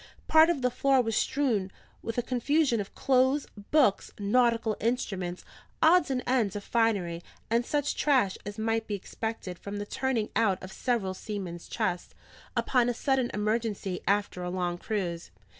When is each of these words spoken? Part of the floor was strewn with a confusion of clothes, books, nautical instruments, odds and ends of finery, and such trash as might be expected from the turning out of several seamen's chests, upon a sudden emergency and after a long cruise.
Part 0.27 0.49
of 0.49 0.63
the 0.63 0.71
floor 0.71 0.99
was 1.03 1.15
strewn 1.15 1.71
with 2.01 2.17
a 2.17 2.23
confusion 2.23 2.81
of 2.81 2.95
clothes, 2.95 3.45
books, 3.69 4.11
nautical 4.17 4.75
instruments, 4.81 5.45
odds 5.79 6.09
and 6.09 6.23
ends 6.25 6.55
of 6.55 6.63
finery, 6.63 7.21
and 7.51 7.63
such 7.63 7.95
trash 7.95 8.35
as 8.43 8.57
might 8.57 8.87
be 8.87 8.95
expected 8.95 9.59
from 9.59 9.77
the 9.77 9.85
turning 9.85 10.29
out 10.35 10.57
of 10.63 10.71
several 10.73 11.13
seamen's 11.13 11.67
chests, 11.69 12.15
upon 12.57 12.89
a 12.89 12.95
sudden 12.95 13.29
emergency 13.31 13.99
and 14.07 14.15
after 14.17 14.41
a 14.41 14.49
long 14.49 14.79
cruise. 14.79 15.29